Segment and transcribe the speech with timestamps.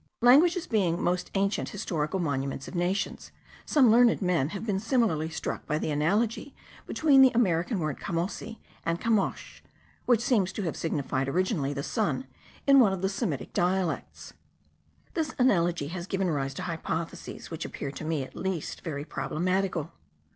[0.21, 3.31] Languages being the most ancient historical monuments of nations,
[3.67, 6.55] some learned men have been singularly struck by the analogy
[6.87, 9.61] between the American word camosi and camosch,
[10.07, 12.25] which seems to have signified originally, the sun,
[12.65, 14.33] in one of the Semitic dialects.
[15.13, 19.91] This analogy has given rise to hypotheses which appear to me at least very problematical.